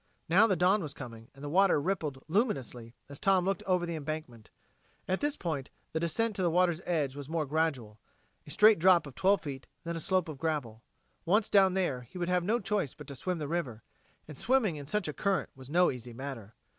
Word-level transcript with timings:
Now 0.27 0.47
the 0.47 0.55
dawn 0.55 0.81
was 0.81 0.95
coming, 0.95 1.29
and 1.35 1.43
the 1.43 1.47
water 1.47 1.79
rippled 1.79 2.23
luminously 2.27 2.95
as 3.07 3.19
Tom 3.19 3.45
looked 3.45 3.61
over 3.67 3.85
the 3.85 3.93
embankment. 3.95 4.49
At 5.07 5.19
this 5.19 5.37
point, 5.37 5.69
the 5.91 5.99
descent 5.99 6.35
to 6.37 6.41
the 6.41 6.49
water's 6.49 6.81
edge 6.85 7.15
was 7.15 7.29
more 7.29 7.45
gradual 7.45 7.99
a 8.47 8.49
straight 8.49 8.79
drop 8.79 9.05
of 9.05 9.13
twelve 9.13 9.43
feet, 9.43 9.67
then 9.83 9.95
a 9.95 9.99
slope 9.99 10.27
of 10.27 10.39
gravel. 10.39 10.81
Once 11.23 11.49
down 11.49 11.75
there, 11.75 12.01
he 12.01 12.17
would 12.17 12.29
have 12.29 12.43
no 12.43 12.59
choice 12.59 12.95
but 12.95 13.05
to 13.09 13.15
swim 13.15 13.37
the 13.37 13.47
river, 13.47 13.83
and 14.27 14.39
swimming 14.39 14.75
in 14.75 14.87
such 14.87 15.07
a 15.07 15.13
current 15.13 15.51
was 15.55 15.69
no 15.69 15.91
easy 15.91 16.13
matter. 16.13 16.55